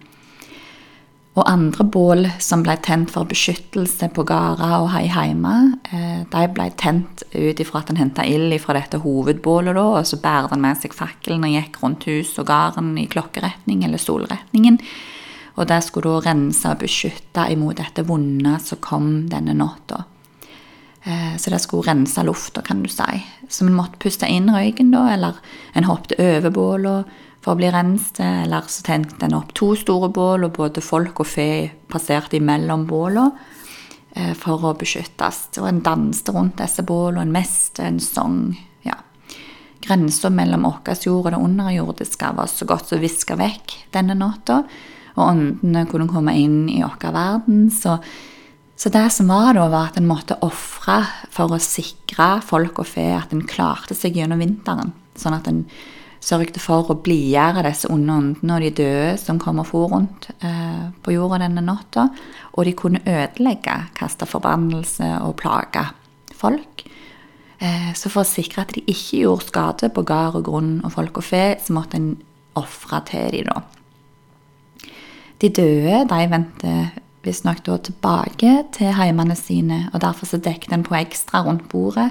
Og 1.36 1.44
andre 1.50 1.84
bål 1.84 2.30
som 2.40 2.62
ble 2.64 2.78
tent 2.80 3.10
for 3.12 3.28
beskyttelse 3.28 4.08
på 4.16 4.24
gårder 4.24 4.78
og 4.78 4.88
hei 4.94 5.04
hjemme, 5.10 5.76
eh, 5.92 6.22
de 6.32 6.46
ble 6.48 6.70
tent 6.80 7.26
ut 7.34 7.60
ifra 7.60 7.82
at 7.82 7.90
en 7.92 8.00
henta 8.00 8.24
ild 8.24 8.56
fra 8.62 8.72
dette 8.78 9.02
hovedbålet, 9.02 9.76
og 9.76 10.00
så 10.08 10.16
bærte 10.16 10.54
den 10.54 10.64
med 10.64 10.80
seg 10.80 10.96
fakkelen 10.96 11.44
og 11.44 11.52
gikk 11.52 11.82
rundt 11.82 12.08
hus 12.08 12.38
og 12.38 12.48
gården 12.48 12.96
i 12.96 13.06
klokkeretning 13.06 13.84
eller 13.84 14.00
solretningen. 14.00 14.80
Og 15.56 15.68
det 15.68 15.84
skulle 15.84 16.08
da 16.08 16.30
rense 16.30 16.68
og 16.68 16.80
beskytte 16.80 17.46
imot 17.52 17.76
dette 17.76 18.04
vonde 18.04 18.58
som 18.60 18.80
kom 18.80 19.28
denne 19.28 19.54
natta. 19.56 20.04
Eh, 21.06 21.36
så 21.36 21.50
det 21.50 21.58
skulle 21.58 21.86
rense 21.86 22.22
lufta, 22.22 22.62
kan 22.62 22.82
du 22.82 22.88
si. 22.88 23.24
Så 23.48 23.64
vi 23.64 23.70
måtte 23.70 24.00
puste 24.02 24.26
inn 24.26 24.50
røyken, 24.50 24.90
da, 24.90 25.04
eller 25.14 25.38
en 25.78 25.86
hoppet 25.86 26.18
over 26.18 26.50
båla 26.50 26.94
for 27.44 27.54
å 27.54 27.60
bli 27.60 27.70
renset. 27.70 28.24
Eller 28.42 28.66
så 28.66 28.82
tente 28.82 29.22
en 29.22 29.36
opp 29.38 29.54
to 29.54 29.70
store 29.78 30.10
bål, 30.10 30.48
og 30.48 30.56
både 30.58 30.82
folk 30.82 31.22
og 31.22 31.30
fe 31.30 31.50
passerte 31.86 32.40
imellom 32.40 32.88
båla 32.90 33.28
eh, 34.16 34.34
for 34.34 34.66
å 34.66 34.74
beskyttes. 34.74 35.44
Og 35.60 35.70
en 35.70 35.82
danste 35.86 36.34
rundt 36.34 36.58
disse 36.58 36.82
bålene, 36.82 37.28
en 37.28 37.38
meste, 37.38 37.86
en 37.86 38.02
sang. 38.02 38.40
Ja. 38.82 38.98
Grensa 39.86 40.32
mellom 40.34 40.66
vår 40.66 41.06
jord 41.06 41.28
og 41.28 41.34
det 41.36 41.44
underjordiske 41.46 42.34
var 42.34 42.50
så 42.50 42.66
godt 42.66 42.90
som 42.90 43.04
viska 43.04 43.38
vekk 43.38 43.78
denne 43.94 44.18
natta. 44.18 44.64
Og 45.14 45.28
åndene 45.30 45.86
kunne 45.86 46.10
komme 46.10 46.34
inn 46.34 46.64
i 46.66 46.82
vår 46.82 47.12
verden. 47.14 47.68
så 47.70 48.00
så 48.76 48.92
det 48.92 49.06
som 49.14 49.30
var 49.32 49.54
da, 49.56 49.66
var 49.72 49.90
at 49.90 49.96
en 49.96 50.08
måtte 50.08 50.36
ofre 50.44 51.00
for 51.32 51.54
å 51.54 51.60
sikre 51.62 52.36
folk 52.44 52.82
og 52.82 52.88
fe 52.90 53.08
at 53.16 53.32
en 53.32 53.46
klarte 53.48 53.96
seg 53.96 54.18
gjennom 54.20 54.42
vinteren. 54.42 54.92
Sånn 55.16 55.36
at 55.36 55.48
en 55.48 55.62
sørget 56.26 56.58
for 56.60 56.90
å 56.90 56.98
blidgjøre 57.00 57.64
disse 57.68 57.88
onde 57.92 58.12
åndene 58.12 58.56
og 58.56 58.64
de 58.64 58.72
døde 58.82 59.14
som 59.20 59.38
kom 59.40 59.62
og 59.62 59.68
for 59.70 59.92
rundt 59.92 60.28
eh, 60.44 60.88
på 61.00 61.14
jorda 61.14 61.40
denne 61.44 61.64
natta. 61.64 62.08
Og 62.56 62.66
de 62.68 62.74
kunne 62.76 63.00
ødelegge, 63.06 63.78
kaste 63.96 64.28
forbannelse 64.28 65.08
og 65.24 65.36
plage 65.40 65.86
folk. 66.36 66.84
Eh, 67.56 67.92
så 67.96 68.12
for 68.12 68.24
å 68.24 68.28
sikre 68.28 68.66
at 68.66 68.76
de 68.76 68.84
ikke 68.84 69.22
gjorde 69.22 69.48
skade 69.48 69.92
på 69.94 70.04
gard 70.08 70.36
og 70.42 70.50
grunn 70.50 70.74
og 70.82 70.92
folk 70.98 71.22
og 71.22 71.28
fe, 71.30 71.44
så 71.62 71.76
måtte 71.76 72.00
en 72.00 72.12
ofre 72.56 73.00
til 73.08 73.32
dem 73.38 73.48
da. 73.48 73.62
De 75.40 75.52
døde 75.52 76.04
de 76.08 76.22
vendte 76.32 76.76
visstnok 77.26 77.62
da 77.66 77.76
tilbake 77.82 78.52
til 78.76 78.94
heimene 78.96 79.36
sine, 79.38 79.86
og 79.92 80.00
derfor 80.04 80.30
så 80.30 80.40
dekket 80.40 80.72
en 80.72 80.86
på 80.86 80.96
ekstra 80.98 81.42
rundt 81.46 81.68
bordet. 81.72 82.10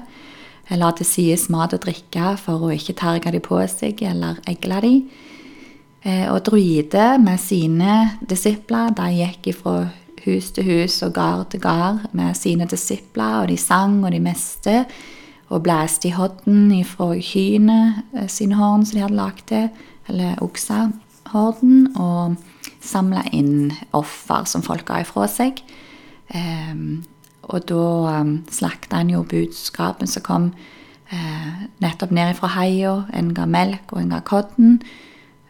La 0.70 0.90
til 0.90 1.06
sides 1.06 1.46
mat 1.52 1.74
og 1.76 1.84
drikke 1.84 2.34
for 2.42 2.66
å 2.66 2.72
ikke 2.74 2.96
terge 2.98 3.30
de 3.30 3.40
på 3.42 3.60
seg 3.70 4.02
eller 4.02 4.40
egle 4.50 4.80
de. 4.82 4.94
Eh, 6.06 6.26
og 6.30 6.42
druider 6.46 7.20
med 7.22 7.38
sine 7.42 8.18
disipler 8.28 8.90
de 8.94 9.06
gikk 9.14 9.52
fra 9.60 9.76
hus 10.26 10.50
til 10.54 10.66
hus 10.66 10.98
og 11.06 11.14
gard 11.14 11.46
til 11.52 11.62
gard 11.62 12.08
med 12.14 12.34
sine 12.38 12.66
disipler, 12.66 13.42
og 13.42 13.48
de 13.50 13.56
sang 13.56 14.02
og 14.04 14.12
de 14.14 14.22
meste. 14.22 14.84
Og 15.46 15.62
blæste 15.62 16.08
i 16.08 16.14
hodden 16.16 16.72
ifra 16.74 17.12
kyene 17.22 18.02
eh, 18.16 18.26
sine 18.30 18.58
horn 18.58 18.86
som 18.86 18.98
de 18.98 19.04
hadde 19.06 19.18
lagd 19.20 19.46
til, 19.50 19.68
eller 20.10 20.42
oksehorden. 20.42 21.96
og 21.96 22.36
samla 22.86 23.26
inn 23.36 23.74
offer 23.96 24.46
som 24.48 24.64
folk 24.64 24.86
ga 24.88 25.02
ifra 25.04 25.26
seg. 25.30 25.60
Um, 26.34 27.04
og 27.46 27.68
da 27.70 28.22
um, 28.22 28.32
slakta 28.50 29.00
han 29.02 29.12
jo 29.12 29.22
budskapen 29.28 30.10
som 30.10 30.24
kom 30.26 30.48
uh, 31.12 31.66
nettopp 31.82 32.14
ned 32.14 32.34
ifra 32.34 32.50
haia. 32.56 32.96
En 33.14 33.32
ga 33.36 33.46
melk, 33.50 33.92
og 33.92 34.02
en 34.02 34.14
ga 34.16 34.22
kodden 34.26 34.80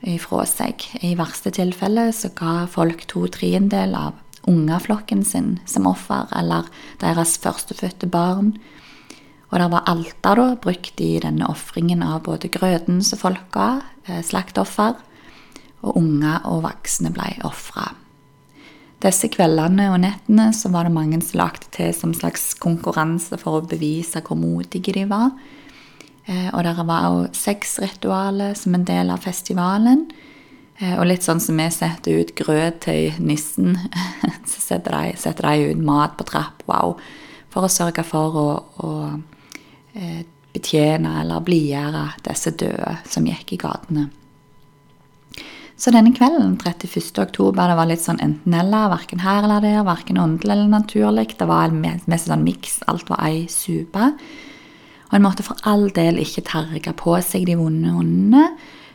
ifra 0.06 0.44
seg. 0.48 0.84
I 1.04 1.14
verste 1.18 1.52
tilfelle 1.54 2.10
så 2.14 2.32
ga 2.36 2.64
folk 2.70 3.06
to 3.10 3.26
tredjedeler 3.32 4.10
av 4.10 4.22
ungeflokken 4.46 5.24
sin 5.26 5.56
som 5.66 5.88
offer, 5.90 6.28
eller 6.36 6.68
deres 7.02 7.36
førstefødte 7.42 8.08
barn. 8.10 8.54
Og 9.50 9.58
det 9.62 9.68
var 9.72 9.86
alter 9.90 10.38
da, 10.38 10.46
brukt 10.58 11.00
i 11.02 11.16
denne 11.22 11.48
ofringen 11.50 12.02
av 12.04 12.24
både 12.26 12.50
grøten 12.52 13.02
som 13.04 13.20
folk 13.20 13.50
ga, 13.54 13.80
eh, 14.06 14.22
slaktoffer, 14.22 14.96
og 15.84 15.98
unge 16.00 16.38
og 16.48 16.64
voksne 16.64 17.12
ble 17.14 17.30
ofra. 17.46 17.90
Disse 19.04 19.28
kveldene 19.28 19.90
og 19.92 20.00
nettene 20.02 20.48
så 20.56 20.70
var 20.72 20.88
det 20.88 20.94
mange 20.94 21.20
som 21.20 21.42
lagde 21.42 21.68
til 21.74 21.92
som 21.94 22.14
slags 22.16 22.54
konkurranse 22.62 23.36
for 23.40 23.58
å 23.58 23.66
bevise 23.68 24.22
hvor 24.24 24.38
modige 24.40 24.94
de 24.96 25.04
var. 25.10 25.34
Eh, 26.26 26.48
og 26.54 26.64
det 26.64 26.72
var 26.80 27.10
òg 27.10 27.36
sexritualet 27.36 28.58
som 28.58 28.74
en 28.74 28.86
del 28.88 29.12
av 29.12 29.22
festivalen. 29.22 30.06
Eh, 30.78 30.96
og 30.96 31.06
litt 31.08 31.24
sånn 31.24 31.40
som 31.40 31.60
vi 31.60 31.68
setter 31.72 32.22
ut 32.22 32.34
grøt 32.36 32.82
til 32.88 33.20
nissen, 33.22 33.76
så 34.50 34.64
setter 34.64 34.96
de, 34.96 35.14
setter 35.20 35.50
de 35.52 35.70
ut 35.72 35.84
mat 35.86 36.16
på 36.18 36.26
trapp, 36.32 36.64
wow, 36.68 36.96
for 37.52 37.68
å 37.68 37.72
sørge 37.72 38.04
for 38.04 38.40
å, 38.40 38.48
å 38.80 38.90
eh, 39.94 40.24
betjene 40.56 41.20
eller 41.22 41.44
blidgjøre 41.44 42.06
disse 42.24 42.52
døde 42.56 42.96
som 43.08 43.28
gikk 43.28 43.54
i 43.54 43.60
gatene. 43.60 44.08
Så 45.76 45.92
denne 45.92 46.14
kvelden, 46.16 46.54
31. 46.56 47.18
oktober, 47.20 47.68
det 47.68 47.76
var 47.76 47.88
litt 47.90 48.00
sånn 48.00 48.20
enten-eller. 48.24 48.88
Verken 48.94 49.20
her 49.20 49.44
eller 49.44 49.60
der, 49.60 49.82
verken 49.84 50.16
åndelig 50.16 50.54
eller 50.54 50.70
naturlig. 50.72 51.34
Det 51.36 51.48
var 51.50 51.74
mest 51.76 52.30
sånn 52.30 52.46
miks. 52.46 52.78
Alt 52.88 53.10
var 53.12 53.20
ei 53.26 53.42
supe. 53.52 54.08
Og 55.06 55.18
en 55.18 55.24
måtte 55.26 55.44
for 55.44 55.60
all 55.68 55.90
del 55.94 56.22
ikke 56.22 56.46
terge 56.48 56.94
på 56.96 57.18
seg 57.20 57.44
de 57.48 57.58
vonde 57.60 57.92
åndene. 57.92 58.46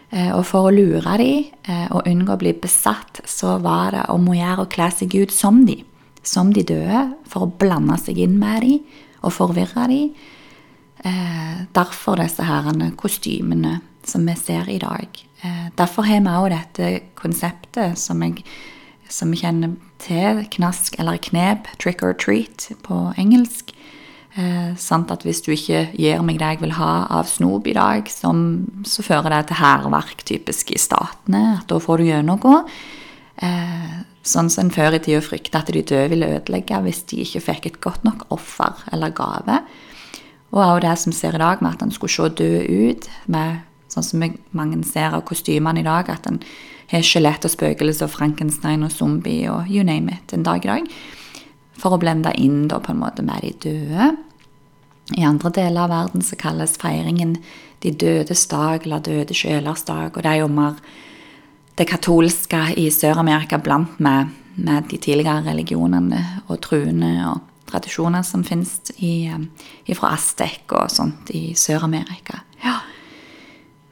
Eh, 0.09 0.31
og 0.33 0.41
for 0.49 0.67
å 0.67 0.73
lure 0.73 1.19
dem 1.21 1.45
eh, 1.69 1.85
og 1.93 2.09
unngå 2.09 2.33
å 2.33 2.41
bli 2.41 2.55
besatt, 2.57 3.21
så 3.29 3.59
var 3.63 3.93
det 3.93 4.07
om 4.11 4.25
å 4.27 4.35
gjøre 4.35 4.65
å 4.65 4.71
kle 4.73 4.89
seg 4.91 5.13
ut 5.21 5.31
som 5.31 5.61
de. 5.69 5.77
Som 6.25 6.49
de 6.53 6.65
døde, 6.65 7.05
for 7.29 7.45
å 7.45 7.53
blande 7.61 7.95
seg 8.01 8.19
inn 8.25 8.35
med 8.41 8.65
dem 8.65 8.81
og 9.21 9.37
forvirre 9.37 9.85
dem. 9.93 10.11
Eh, 11.05 11.61
derfor 11.77 12.17
disse 12.19 12.49
herrene 12.49 12.89
kostymene 12.97 13.77
som 14.07 14.25
vi 14.25 14.35
ser 14.35 14.69
i 14.69 14.79
dag. 14.81 15.07
Eh, 15.41 15.67
derfor 15.77 16.07
har 16.07 16.21
vi 16.21 16.33
òg 16.33 16.49
dette 16.53 16.91
konseptet 17.15 17.97
som 17.99 18.21
jeg, 18.23 18.43
som 19.09 19.33
kjenner 19.33 19.75
til, 20.01 20.45
knask 20.55 20.97
eller 20.99 21.19
knep, 21.21 21.69
trick 21.81 22.03
or 22.03 22.13
treat 22.13 22.71
på 22.85 23.03
engelsk. 23.17 23.73
Eh, 24.35 24.75
sant 24.79 25.11
at 25.11 25.23
Hvis 25.23 25.41
du 25.43 25.51
ikke 25.51 25.89
gir 25.91 26.21
meg 26.23 26.39
det 26.39 26.53
jeg 26.53 26.61
vil 26.61 26.77
ha 26.77 27.07
av 27.09 27.27
snop 27.27 27.67
i 27.67 27.75
dag, 27.75 28.07
som, 28.07 28.67
så 28.87 29.03
fører 29.03 29.29
det 29.29 29.47
til 29.49 29.59
hærverk, 29.59 30.23
typisk 30.23 30.71
i 30.71 30.79
statene. 30.79 31.59
at 31.59 31.67
Da 31.67 31.79
får 31.79 31.97
du 31.97 32.03
gjennomgå. 32.07 32.63
Eh, 33.41 33.97
sånn 34.23 34.49
som 34.49 34.67
en 34.67 34.71
før 34.71 34.95
i 34.95 34.99
tida 34.99 35.21
frykta 35.21 35.59
at 35.59 35.71
de 35.73 35.81
døde 35.81 36.09
ville 36.13 36.29
ødelegge 36.37 36.77
hvis 36.85 37.03
de 37.09 37.23
ikke 37.25 37.41
fikk 37.41 37.65
et 37.65 37.81
godt 37.81 38.03
nok 38.05 38.27
offer 38.29 38.77
eller 38.93 39.09
gave. 39.09 39.61
Og 40.51 40.61
òg 40.61 40.81
det 40.81 40.97
som 40.99 41.11
ser 41.15 41.35
i 41.35 41.41
dag, 41.41 41.61
med 41.61 41.73
at 41.73 41.81
han 41.81 41.91
skulle 41.91 42.11
se 42.11 42.29
død 42.29 42.69
ut, 42.69 43.09
med 43.25 43.59
Sånn 43.91 44.05
som 44.07 44.23
mange 44.55 44.79
ser 44.87 45.11
av 45.17 45.25
kostymene 45.27 45.81
i 45.81 45.87
dag, 45.87 46.09
at 46.09 46.27
en 46.29 46.39
har 46.91 47.03
skjelett 47.05 47.45
og 47.47 47.53
spøkelse 47.53 48.05
og 48.05 48.13
Frankenstein 48.13 48.83
og 48.85 48.91
zombie 48.91 49.47
og 49.51 49.69
you 49.71 49.83
name 49.87 50.11
it 50.15 50.33
en 50.35 50.43
dag 50.47 50.63
i 50.65 50.71
dag. 50.71 50.89
For 51.79 51.95
å 51.95 51.99
blende 52.01 52.33
inn 52.39 52.67
da 52.71 52.81
på 52.83 52.93
en 52.93 53.01
måte 53.01 53.23
med 53.25 53.43
de 53.43 53.53
døde. 53.67 54.11
I 55.17 55.25
andre 55.27 55.51
deler 55.55 55.85
av 55.85 55.91
verden 55.91 56.23
så 56.23 56.37
kalles 56.39 56.77
feiringen 56.79 57.37
De 57.81 57.89
dødes 57.89 58.43
dag 58.45 58.83
eller 58.85 59.01
Døde 59.01 59.33
sjelers 59.33 59.81
dag. 59.87 60.13
Og 60.13 60.21
det 60.21 60.29
er 60.29 60.43
jo 60.43 60.51
mer 60.53 60.75
det 61.79 61.87
katolske 61.89 62.59
i 62.77 62.91
Sør-Amerika 62.93 63.57
blant 63.57 63.97
med, 63.99 64.29
med, 64.55 64.85
de 64.91 64.99
tidligere 65.01 65.41
religionene 65.47 66.19
og 66.45 66.59
truene 66.61 67.15
og 67.31 67.39
tradisjoner 67.71 68.21
som 68.27 68.43
finnes 68.45 68.75
fra 69.97 70.13
Aztek 70.13 70.75
og 70.77 70.93
sånt 70.93 71.33
i 71.33 71.55
Sør-Amerika. 71.57 72.43
Ja. 72.61 72.77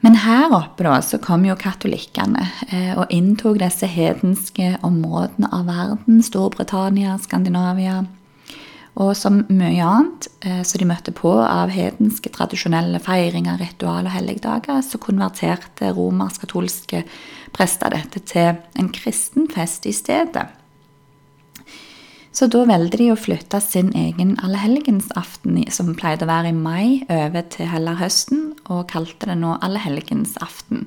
Men 0.00 0.16
her 0.16 0.48
oppe 0.56 0.84
da, 0.86 0.94
så 1.04 1.18
kom 1.20 1.44
jo 1.44 1.56
katolikkene 1.60 2.46
eh, 2.70 2.94
og 2.96 3.12
inntok 3.12 3.58
disse 3.60 3.88
hedenske 3.90 4.78
områdene 4.86 5.50
av 5.52 5.68
verden. 5.68 6.22
Storbritannia, 6.24 7.18
Skandinavia. 7.20 7.98
Og 9.00 9.12
som 9.16 9.42
mye 9.52 9.84
annet 9.84 10.28
eh, 10.40 10.62
som 10.66 10.80
de 10.80 10.88
møtte 10.88 11.12
på 11.16 11.34
av 11.44 11.72
hedenske 11.74 12.32
tradisjonelle 12.32 13.00
feiringer, 13.04 13.60
ritual 13.60 14.08
og 14.08 14.14
helligdager, 14.14 14.80
så 14.84 15.00
konverterte 15.02 15.92
romersk-katolske 15.96 17.04
prester 17.54 17.92
dette 17.92 18.24
til 18.24 18.56
en 18.80 18.90
kristen 18.94 19.50
fest 19.52 19.84
i 19.86 19.94
stedet. 19.94 20.48
Så 22.32 22.46
da 22.46 22.62
valgte 22.62 23.00
de 23.00 23.08
å 23.10 23.18
flytte 23.18 23.58
sin 23.62 23.90
egen 23.98 24.36
allehelgensaften, 24.44 25.58
som 25.74 25.96
pleide 25.98 26.26
å 26.26 26.30
være 26.30 26.52
i 26.52 26.56
mai, 26.56 27.00
over 27.10 27.42
til 27.50 27.66
heller 27.72 27.98
høsten, 27.98 28.52
og 28.70 28.86
kalte 28.92 29.32
det 29.32 29.38
nå 29.40 29.56
allehelgensaften. 29.58 30.86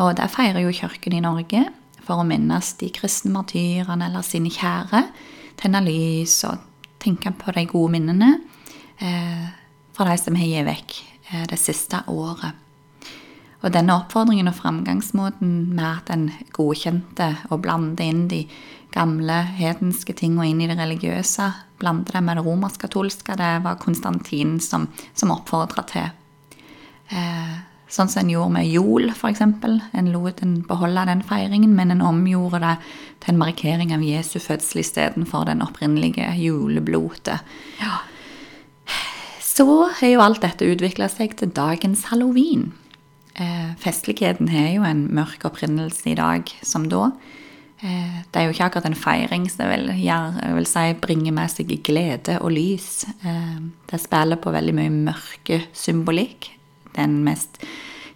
Og 0.00 0.14
der 0.16 0.32
feirer 0.32 0.64
jo 0.64 0.72
kirken 0.76 1.16
i 1.16 1.22
Norge 1.24 1.66
for 2.06 2.22
å 2.22 2.28
minnes 2.28 2.72
de 2.80 2.88
kristne 2.94 3.34
martyrene 3.34 4.08
eller 4.08 4.24
sine 4.24 4.52
kjære. 4.52 5.04
Tenne 5.60 5.82
lys 5.84 6.38
og 6.48 6.64
tenke 7.02 7.32
på 7.36 7.52
de 7.56 7.66
gode 7.68 7.96
minnene 7.96 8.34
eh, 9.00 9.48
fra 9.96 10.08
de 10.08 10.20
som 10.20 10.36
har 10.36 10.48
gitt 10.52 10.68
vekk 10.68 10.96
eh, 11.02 11.44
det 11.52 11.60
siste 11.60 12.00
året. 12.12 12.65
Og 13.64 13.72
denne 13.72 13.94
oppfordringen 13.96 14.50
og 14.50 14.58
framgangsmåten 14.58 15.52
med 15.76 15.86
at 15.86 16.10
en 16.12 16.26
godkjente 16.56 17.30
og 17.48 17.62
blandet 17.64 18.04
inn 18.04 18.26
de 18.30 18.42
gamle 18.96 19.40
hedenske 19.58 20.14
tingene 20.16 20.50
inn 20.50 20.60
i 20.64 20.68
det 20.70 20.78
religiøse, 20.78 21.50
blande 21.80 22.12
det 22.12 22.22
med 22.24 22.38
det 22.38 22.44
romersk-katolske, 22.46 23.36
det 23.36 23.52
var 23.64 23.80
Konstantin 23.80 24.56
som, 24.60 24.86
som 25.14 25.32
oppfordra 25.34 25.84
til. 25.88 26.12
Eh, 27.12 27.56
sånn 27.92 28.10
som 28.10 28.24
en 28.24 28.32
gjorde 28.32 28.54
med 28.56 28.70
jol, 28.70 29.10
f.eks. 29.12 29.42
En 29.44 30.10
lot 30.12 30.42
en 30.42 30.56
beholde 30.66 31.04
den 31.10 31.22
feiringen, 31.26 31.76
men 31.76 31.92
en 31.94 32.04
omgjorde 32.04 32.62
det 32.64 32.74
til 33.24 33.34
en 33.34 33.42
markering 33.44 33.92
av 33.94 34.04
Jesu 34.04 34.38
fødsel 34.42 34.82
istedenfor 34.82 35.46
den 35.50 35.62
opprinnelige 35.64 36.32
juleblotet. 36.40 37.56
Ja. 37.82 38.00
Så 39.42 39.68
har 40.00 40.10
jo 40.10 40.24
alt 40.24 40.42
dette 40.44 40.68
utvikla 40.68 41.08
seg 41.12 41.38
til 41.38 41.52
dagens 41.56 42.08
halloween. 42.10 42.72
Eh, 43.36 43.72
festligheten 43.82 44.48
har 44.48 44.70
jo 44.72 44.84
en 44.88 45.06
mørk 45.12 45.44
opprinnelse 45.44 46.08
i 46.08 46.16
dag 46.16 46.48
som 46.64 46.86
da. 46.88 47.10
Eh, 47.84 48.22
det 48.32 48.40
er 48.40 48.46
jo 48.46 48.54
ikke 48.54 48.68
akkurat 48.70 48.88
en 48.88 48.96
feiring 48.96 49.44
som 49.52 49.68
vil, 49.68 49.90
vil 49.92 50.68
si, 50.68 50.86
bringer 51.02 51.34
med 51.36 51.52
seg 51.52 51.74
glede 51.84 52.38
og 52.40 52.54
lys. 52.56 53.04
Eh, 53.20 53.58
det 53.90 54.00
spiller 54.00 54.40
på 54.40 54.54
veldig 54.54 54.76
mye 54.78 54.94
mørke 54.94 55.60
symbolikk. 55.76 56.48
Den 56.96 57.20
mest 57.26 57.60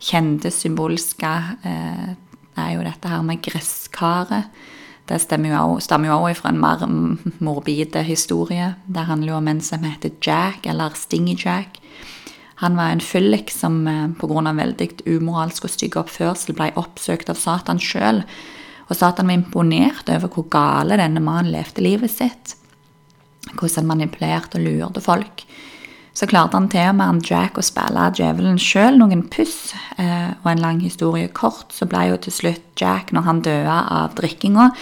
kjente 0.00 0.48
symbolske 0.54 1.32
eh, 1.68 2.12
er 2.56 2.70
jo 2.72 2.86
dette 2.86 3.12
her 3.12 3.24
med 3.26 3.42
gresskaret. 3.44 4.48
Det 5.10 5.18
stammer 5.20 5.50
jo 5.50 5.74
også 5.74 6.38
fra 6.38 6.52
en 6.52 6.60
mer 6.62 6.86
morbide 7.42 8.04
historie. 8.06 8.74
Det 8.86 9.04
handler 9.08 9.34
jo 9.34 9.38
om 9.40 9.48
en 9.48 9.60
som 9.60 9.84
heter 9.84 10.16
Jack, 10.22 10.64
eller 10.70 10.94
Stingy 10.94 11.34
Jack. 11.36 11.80
Han 12.60 12.76
var 12.76 12.92
en 12.92 13.00
fyllik 13.00 13.50
som 13.50 13.82
pga. 14.20 14.52
veldig 14.52 14.88
umoralsk 15.06 15.64
og 15.64 15.72
stygg 15.72 15.96
oppførsel 15.96 16.54
ble 16.54 16.70
oppsøkt 16.76 17.30
av 17.32 17.38
Satan 17.40 17.80
sjøl 17.80 18.24
og 18.90 18.98
Satan 18.98 19.30
var 19.30 19.38
imponert 19.38 20.10
over 20.10 20.32
hvor 20.34 20.48
gale 20.50 20.98
denne 20.98 21.22
mannen 21.22 21.52
levde 21.54 21.84
livet 21.84 22.10
sitt. 22.10 22.56
Hvordan 23.54 23.84
han 23.84 23.90
manipulerte 23.92 24.58
og 24.58 24.66
lurte 24.66 25.02
folk. 25.04 25.44
Så 26.12 26.26
klarte 26.26 26.58
han 26.58 26.66
til 26.68 26.88
og 26.90 26.96
med 26.98 27.22
Jack 27.24 27.58
å 27.58 27.64
spille 27.64 28.08
djevelen 28.18 28.58
sjøl 28.58 28.98
noen 28.98 29.22
puss. 29.30 29.70
Eh, 29.94 30.34
og 30.42 30.48
en 30.50 30.62
lang 30.64 30.80
historie 30.82 31.30
kort, 31.30 31.70
så 31.70 31.86
ble 31.86 32.08
jo 32.10 32.18
til 32.18 32.34
slutt 32.34 32.66
Jack, 32.82 33.14
når 33.14 33.28
han 33.28 33.44
døde 33.46 33.76
av 33.94 34.16
drikkinga, 34.18 34.72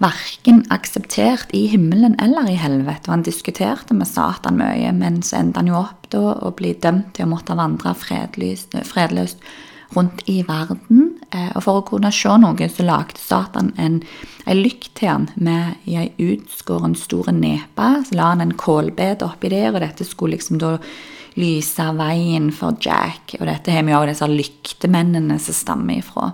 verken 0.00 0.62
akseptert 0.72 1.52
i 1.56 1.66
himmelen 1.70 2.16
eller 2.22 2.48
i 2.48 2.58
helvete. 2.58 3.08
Og 3.08 3.18
han 3.18 3.24
diskuterte 3.26 3.96
med 3.96 4.08
Satan 4.08 4.58
mye, 4.60 4.92
men 4.96 5.20
så 5.26 5.40
endte 5.40 5.60
han 5.60 5.70
jo 5.70 5.80
opp 5.82 6.08
da 6.12 6.22
å 6.40 6.52
bli 6.56 6.72
dømt 6.80 7.12
til 7.16 7.28
å 7.28 7.32
måtte 7.34 7.58
vandre 7.58 7.92
fredløst, 7.98 8.78
fredløst 8.88 9.44
rundt 9.94 10.22
i 10.30 10.40
verden. 10.46 11.14
Eh, 11.34 11.50
og 11.54 11.64
for 11.66 11.80
å 11.80 11.86
kunne 11.86 12.12
se 12.14 12.32
noe, 12.40 12.68
så 12.70 12.86
lagde 12.86 13.20
Satan 13.20 13.72
en, 13.76 14.00
en 14.46 14.60
lykt 14.60 14.94
til 15.00 15.10
han 15.10 15.30
med 15.36 15.80
ei 15.90 16.10
utskåren 16.30 16.96
stor 16.98 17.32
nepe. 17.34 17.92
Så 18.06 18.16
la 18.18 18.32
han 18.32 18.44
en 18.44 18.56
kålbed 18.58 19.24
oppi 19.26 19.52
der, 19.52 19.74
og 19.74 19.82
dette 19.84 20.06
skulle 20.08 20.38
liksom 20.38 20.60
da 20.62 20.76
lyse 21.38 21.86
veien 21.98 22.50
for 22.54 22.78
Jack. 22.82 23.36
Og 23.40 23.46
dette 23.48 23.74
har 23.74 23.86
vi 23.86 23.96
òg 23.96 24.08
disse 24.10 24.30
lyktemennene 24.30 25.38
som 25.42 25.56
stammer 25.56 26.00
ifra. 26.00 26.32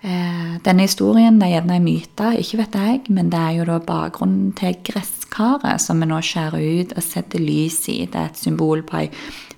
Eh, 0.00 0.52
denne 0.64 0.86
historien 0.86 1.36
det 1.36 1.50
er 1.50 1.58
gjerne 1.58 1.76
en 1.76 1.84
myte, 1.84 2.28
ikke 2.40 2.62
vet 2.62 2.76
jeg, 2.78 3.00
men 3.12 3.28
det 3.32 3.40
er 3.40 3.56
jo 3.58 3.66
da 3.68 3.76
bakgrunnen 3.84 4.54
til 4.56 4.78
gresskaret 4.86 5.82
som 5.84 6.00
vi 6.00 6.08
nå 6.08 6.22
skjærer 6.24 6.64
ut 6.80 6.94
og 6.96 7.04
setter 7.04 7.42
lys 7.42 7.82
i. 7.92 7.98
Det 8.08 8.16
er 8.16 8.30
et 8.30 8.40
symbol 8.40 8.84
på 8.86 9.02
ei 9.02 9.10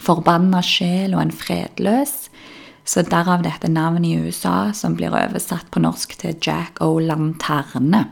forbanna 0.03 0.63
sjel 0.67 1.15
og 1.15 1.23
en 1.23 1.35
fredløs. 1.35 2.17
Så 2.83 3.05
derav 3.07 3.45
dette 3.45 3.71
navnet 3.71 4.09
i 4.09 4.17
USA, 4.19 4.73
som 4.75 4.97
blir 4.99 5.15
oversatt 5.15 5.71
på 5.71 5.83
norsk 5.85 6.17
til 6.19 6.35
Jack 6.43 6.83
O' 6.83 6.99
Lanterne. 6.99 8.09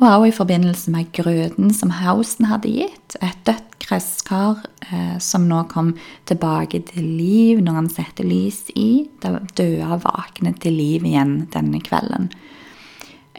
Og 0.00 0.06
også 0.08 0.28
i 0.28 0.34
forbindelse 0.36 0.92
med 0.94 1.10
grøten 1.14 1.72
som 1.74 1.92
Hausen 1.94 2.48
hadde 2.50 2.72
gitt, 2.72 3.16
et 3.20 3.38
dødt 3.46 3.76
gresskar 3.82 4.62
eh, 4.88 5.18
som 5.22 5.44
nå 5.50 5.64
kom 5.70 5.92
tilbake 6.30 6.80
til 6.88 7.06
liv 7.18 7.60
når 7.62 7.78
han 7.80 7.90
setter 7.92 8.26
lys 8.26 8.64
i. 8.78 9.06
Det 9.22 9.34
døde 9.58 10.00
våknet 10.04 10.62
til 10.62 10.78
liv 10.78 11.06
igjen 11.06 11.42
denne 11.52 11.82
kvelden. 11.84 12.30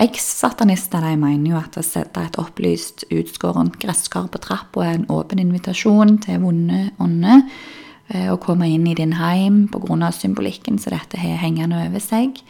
Eks-satanister 0.04 1.06
mener 1.22 1.52
jo 1.52 1.60
at 1.60 1.78
å 1.78 1.86
sette 1.86 2.22
et 2.26 2.40
opplyst, 2.42 3.06
utskårent 3.14 3.78
gresskar 3.82 4.26
på 4.32 4.42
trappa 4.42 4.88
er 4.88 4.98
en 4.98 5.10
åpen 5.14 5.42
invitasjon 5.44 6.18
til 6.24 6.42
vonde 6.42 6.88
ånder 7.04 7.46
Eh, 8.12 8.28
å 8.30 8.40
komme 8.42 8.68
inn 8.68 8.86
i 8.88 8.96
din 8.98 9.16
heim 9.16 9.68
pga. 9.72 10.12
symbolikken 10.12 10.78
som 10.78 10.92
dette 10.92 11.18
har 11.18 11.38
hengende 11.38 11.88
over 11.88 12.00
seg. 12.00 12.42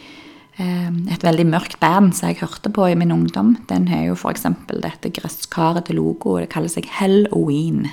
Eh, 0.62 0.90
et 1.14 1.26
veldig 1.26 1.48
mørkt 1.50 1.80
band 1.82 2.14
som 2.14 2.30
jeg 2.30 2.44
hørte 2.44 2.70
på 2.74 2.86
i 2.92 2.98
min 3.00 3.14
ungdom, 3.16 3.56
den 3.70 3.88
har 3.90 4.06
jo 4.06 4.18
f.eks. 4.18 4.46
dette 4.70 5.10
gresskaret 5.16 5.88
til 5.88 5.98
logo, 5.98 6.36
og 6.36 6.44
det 6.44 6.52
kaller 6.54 6.70
seg 6.70 6.90
Halloween. 7.00 7.88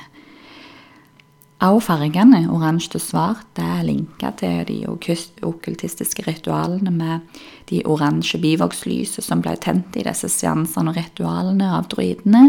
Også 1.60 1.90
fargene, 1.90 2.46
oransje 2.48 2.96
og 2.96 3.04
svart, 3.04 3.48
det 3.56 3.64
er 3.64 3.84
linka 3.84 4.30
til 4.40 4.62
de 4.68 4.78
okkultistiske 4.88 6.24
ritualene 6.24 6.92
med 6.92 7.40
de 7.68 7.82
oransje 7.84 8.40
bivokslysene 8.40 9.24
som 9.24 9.42
ble 9.44 9.58
tent 9.60 9.96
i 10.00 10.04
disse 10.06 10.28
seansene 10.32 10.92
og 10.92 10.96
ritualene 10.96 11.68
av 11.76 11.88
druidene. 11.92 12.46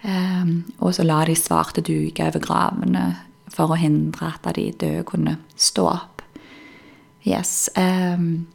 Eh, 0.00 0.54
og 0.80 0.94
så 0.96 1.04
la 1.04 1.24
de 1.28 1.36
svarte 1.36 1.84
duke 1.84 2.28
over 2.28 2.44
gravene 2.44 3.04
for 3.52 3.72
å 3.72 3.80
hindre 3.80 4.32
at 4.36 4.48
de 4.56 4.70
døde 4.72 5.04
kunne 5.08 5.36
stå 5.56 5.88
opp. 5.90 6.24
Yes. 7.28 7.68
Um, 7.76 8.46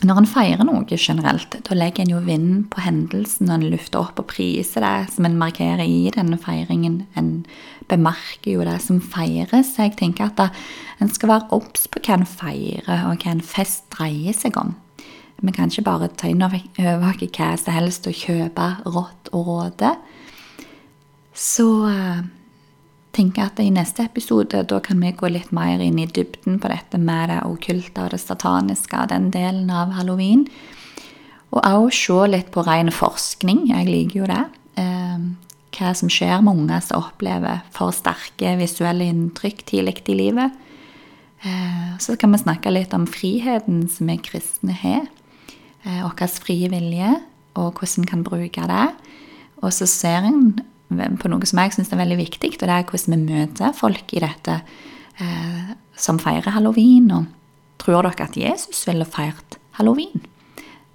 når 0.00 0.22
en 0.22 0.28
feirer 0.28 0.64
noe 0.64 0.96
generelt, 0.96 1.58
da 1.66 1.76
legger 1.76 2.06
en 2.06 2.12
jo 2.14 2.20
vinden 2.24 2.62
på 2.72 2.80
hendelsen 2.80 3.50
og 3.50 3.58
en 3.58 3.66
lufter 3.74 4.00
opp 4.00 4.22
og 4.22 4.30
priser 4.32 4.80
det 4.80 5.12
som 5.12 5.26
en 5.28 5.36
markerer 5.36 5.84
i 5.84 6.08
denne 6.14 6.38
feiringen. 6.40 7.02
En 7.20 7.44
bemerker 7.90 8.54
jo 8.54 8.64
det 8.64 8.78
som 8.80 9.02
feires. 9.02 9.74
Jeg 9.76 9.98
tenker 10.00 10.30
at 10.30 10.56
en 11.00 11.12
skal 11.12 11.34
være 11.34 11.50
obs 11.52 11.84
på 11.90 12.00
hva 12.06 12.16
en 12.16 12.28
feirer, 12.28 13.04
og 13.10 13.20
hva 13.20 13.34
en 13.34 13.44
fest 13.44 13.90
dreier 13.92 14.36
seg 14.36 14.56
om. 14.60 14.72
Vi 15.40 15.52
kan 15.56 15.68
ikke 15.72 15.84
bare 15.84 16.08
ta 16.16 16.28
inn 16.28 16.44
over 16.44 16.60
oss 16.60 17.22
hva 17.36 17.52
som 17.60 17.76
helst 17.76 18.08
og 18.08 18.16
kjøpe 18.16 18.72
rått 18.88 19.30
og 19.36 19.46
råde. 19.52 19.94
Så 21.36 21.68
uh, 21.88 22.24
tenker 23.16 23.48
at 23.48 23.60
i 23.62 23.70
neste 23.74 24.04
episode 24.06 24.62
da 24.70 24.78
kan 24.84 25.00
vi 25.02 25.12
gå 25.16 25.30
litt 25.32 25.50
mer 25.54 25.82
inn 25.82 25.98
i 25.98 26.06
dybden 26.06 26.60
på 26.62 26.70
dette 26.70 26.98
med 27.00 27.30
det 27.32 27.40
okkulte 27.46 28.06
og 28.06 28.14
det 28.14 28.20
sataniske, 28.22 29.06
den 29.10 29.30
delen 29.34 29.70
av 29.74 29.94
halloween. 29.96 30.46
Og 31.50 31.62
også 31.66 32.20
se 32.22 32.30
litt 32.30 32.50
på 32.54 32.62
ren 32.66 32.92
forskning. 32.94 33.64
Jeg 33.72 33.88
liker 33.88 34.20
jo 34.20 34.28
det. 34.30 34.42
Eh, 34.78 35.24
hva 35.74 35.92
som 35.96 36.10
skjer 36.12 36.42
med 36.44 36.62
unger 36.62 36.82
som 36.84 37.02
opplever 37.02 37.64
for 37.74 37.94
sterke 37.94 38.54
visuelle 38.60 39.08
inntrykk 39.10 39.64
tidlig 39.66 40.04
i 40.06 40.18
livet. 40.18 40.54
Eh, 41.42 41.96
så 41.98 42.14
kan 42.20 42.30
vi 42.34 42.44
snakke 42.44 42.70
litt 42.70 42.94
om 42.94 43.08
friheten 43.10 43.88
som 43.90 44.10
vi 44.12 44.20
kristne 44.22 44.76
har. 44.76 45.08
Vår 45.80 46.26
frie 46.44 46.68
vilje, 46.68 47.14
og 47.56 47.78
hvordan 47.80 48.04
vi 48.04 48.10
kan 48.10 48.24
bruke 48.24 48.66
det. 48.68 48.88
Og 49.64 49.72
så 49.72 49.86
ser 49.88 50.26
en 50.28 50.60
på 50.90 51.30
noe 51.30 51.46
som 51.46 51.60
jeg 51.62 51.76
syns 51.76 51.92
er 51.94 52.00
veldig 52.02 52.18
viktig, 52.18 52.54
og 52.56 52.66
det 52.66 52.74
er 52.74 52.88
hvordan 52.88 53.14
vi 53.14 53.36
møter 53.38 53.76
folk 53.76 54.14
i 54.16 54.22
dette 54.24 54.56
eh, 55.22 55.70
som 55.94 56.18
feirer 56.22 56.56
halloween. 56.56 57.10
Og 57.14 57.28
tror 57.82 58.08
dere 58.08 58.26
at 58.26 58.36
Jesus 58.36 58.82
ville 58.88 59.06
feirt 59.08 59.60
halloween? 59.78 60.24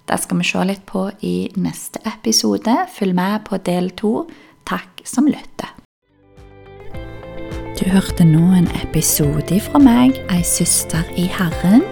Det 0.06 0.20
skal 0.22 0.38
vi 0.38 0.46
se 0.46 0.66
litt 0.68 0.84
på 0.86 1.08
i 1.26 1.36
neste 1.58 2.02
episode. 2.06 2.76
Følg 2.94 3.16
med 3.16 3.42
på 3.48 3.58
del 3.66 3.90
to. 3.98 4.28
Takk 4.66 5.02
som 5.06 5.26
lytter. 5.26 5.72
Du 7.76 7.84
hørte 7.92 8.24
nå 8.24 8.40
en 8.56 8.68
episode 8.80 9.58
fra 9.66 9.80
meg, 9.82 10.16
ei 10.32 10.40
søster 10.46 11.04
i 11.18 11.26
Herren. 11.28 11.84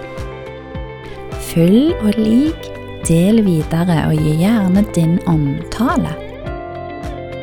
Følg 1.51 1.93
og 2.01 2.17
lik, 2.17 2.71
del 3.05 3.43
videre, 3.45 4.07
og 4.09 4.17
gi 4.17 4.39
gjerne 4.41 4.81
din 4.95 5.19
omtale. 5.29 6.24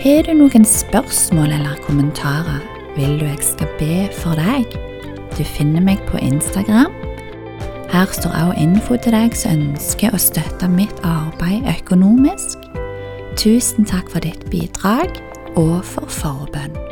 Har 0.02 0.24
du 0.26 0.32
noen 0.34 0.64
spørsmål 0.66 1.52
eller 1.54 1.76
kommentarer, 1.84 2.58
vil 2.96 3.20
du 3.20 3.22
jeg 3.22 3.38
skal 3.46 3.68
be 3.78 4.08
for 4.16 4.34
deg? 4.34 4.74
Du 5.36 5.44
finner 5.46 5.84
meg 5.84 6.02
på 6.08 6.18
Instagram. 6.18 6.90
Her 7.92 8.10
står 8.10 8.34
også 8.34 8.64
info 8.64 8.98
til 8.98 9.14
deg 9.14 9.38
som 9.38 9.62
ønsker 9.62 10.10
å 10.10 10.18
støtte 10.18 10.66
mitt 10.74 11.06
arbeid 11.06 11.70
økonomisk. 11.70 12.66
Tusen 13.38 13.86
takk 13.86 14.10
for 14.10 14.26
ditt 14.26 14.42
bidrag 14.50 15.22
og 15.54 15.84
for 15.86 16.10
forbønn. 16.10 16.91